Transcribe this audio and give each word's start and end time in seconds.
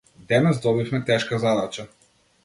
Денес 0.29 0.61
добивме 0.63 1.01
тешка 1.09 1.39
задача. 1.43 1.87